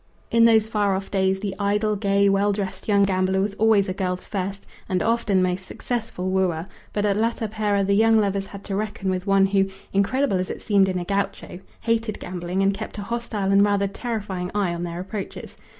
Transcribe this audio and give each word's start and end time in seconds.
In 0.31 0.45
those 0.45 0.65
far 0.65 0.95
off 0.95 1.11
days 1.11 1.41
the 1.41 1.53
idle, 1.59 1.95
gay, 1.95 2.27
well 2.27 2.51
dressed 2.53 2.87
young 2.87 3.03
gambler 3.03 3.39
was 3.39 3.53
always 3.59 3.87
a 3.87 3.93
girl's 3.93 4.25
first 4.25 4.65
and 4.89 4.99
often 5.03 5.43
most 5.43 5.67
successful 5.67 6.31
wooer, 6.31 6.65
but 6.91 7.05
at 7.05 7.17
La 7.17 7.29
Tapera 7.29 7.83
the 7.85 7.93
young 7.93 8.17
lovers 8.17 8.47
had 8.47 8.63
to 8.63 8.75
reckon 8.75 9.11
with 9.11 9.27
one 9.27 9.45
who, 9.45 9.69
incredible 9.93 10.37
as 10.39 10.49
it 10.49 10.59
seemed 10.63 10.89
in 10.89 10.97
a 10.97 11.05
gaucho, 11.05 11.59
hated 11.81 12.19
gambling 12.19 12.63
and 12.63 12.73
kept 12.73 12.97
a 12.97 13.03
hostile 13.03 13.51
and 13.51 13.63
rather 13.63 13.85
terrifying 13.87 14.49
eye 14.55 14.73
on 14.73 14.81
their 14.81 14.99
approaches. 14.99 15.55